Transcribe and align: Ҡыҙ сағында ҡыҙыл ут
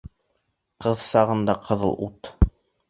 Ҡыҙ 0.85 1.05
сағында 1.11 1.59
ҡыҙыл 1.69 1.97
ут 2.09 2.35